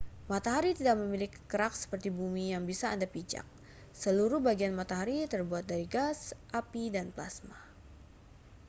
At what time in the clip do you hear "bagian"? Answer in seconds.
4.47-4.73